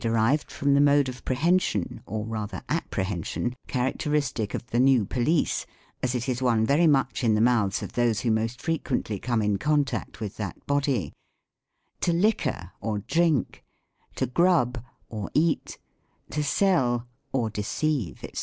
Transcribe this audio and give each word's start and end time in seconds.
derived 0.01 0.49
from 0.51 0.73
the 0.73 0.81
mode 0.81 1.07
of 1.07 1.23
prehension, 1.25 2.01
or 2.07 2.25
rather 2.25 2.63
appre 2.67 3.03
hension 3.03 3.53
characteristic 3.67 4.55
of 4.55 4.65
the 4.71 4.79
New 4.79 5.05
Police, 5.05 5.67
as 6.01 6.15
it 6.15 6.27
is 6.27 6.41
one 6.41 6.65
very 6.65 6.87
much 6.87 7.23
in 7.23 7.35
the 7.35 7.39
mouths 7.39 7.83
of 7.83 7.93
those 7.93 8.21
who 8.21 8.31
most 8.31 8.59
frequently 8.59 9.19
come 9.19 9.43
in 9.43 9.59
contact 9.59 10.19
with 10.19 10.37
that 10.37 10.65
body: 10.65 11.13
to 11.99 12.11
"liquor," 12.11 12.71
or 12.81 12.97
drink; 12.97 13.63
to" 14.15 14.25
grub," 14.39 14.83
or 15.07 15.29
eat; 15.35 15.77
to" 16.31 16.43
sell," 16.57 17.05
or 17.31 17.51
deceive, 17.51 18.25
&c. 18.33 18.39